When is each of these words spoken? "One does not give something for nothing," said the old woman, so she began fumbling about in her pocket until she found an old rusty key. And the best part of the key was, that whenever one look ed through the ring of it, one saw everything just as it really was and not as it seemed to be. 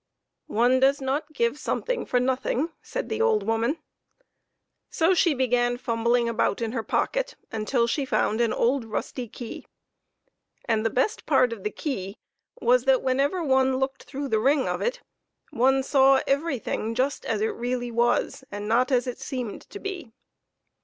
"One 0.61 0.79
does 0.79 0.99
not 0.99 1.31
give 1.31 1.59
something 1.59 2.07
for 2.07 2.19
nothing," 2.19 2.71
said 2.81 3.07
the 3.07 3.21
old 3.21 3.43
woman, 3.43 3.77
so 4.89 5.13
she 5.13 5.35
began 5.35 5.77
fumbling 5.77 6.27
about 6.27 6.59
in 6.59 6.71
her 6.71 6.81
pocket 6.81 7.35
until 7.51 7.85
she 7.85 8.03
found 8.03 8.41
an 8.41 8.51
old 8.51 8.83
rusty 8.83 9.27
key. 9.27 9.67
And 10.65 10.83
the 10.83 10.89
best 10.89 11.27
part 11.27 11.53
of 11.53 11.63
the 11.63 11.69
key 11.69 12.17
was, 12.59 12.85
that 12.85 13.03
whenever 13.03 13.43
one 13.43 13.77
look 13.77 13.97
ed 13.99 14.03
through 14.05 14.29
the 14.29 14.39
ring 14.39 14.67
of 14.67 14.81
it, 14.81 15.03
one 15.51 15.83
saw 15.83 16.19
everything 16.25 16.95
just 16.95 17.23
as 17.25 17.39
it 17.39 17.49
really 17.49 17.91
was 17.91 18.43
and 18.49 18.67
not 18.67 18.91
as 18.91 19.05
it 19.05 19.19
seemed 19.19 19.61
to 19.69 19.77
be. 19.79 20.11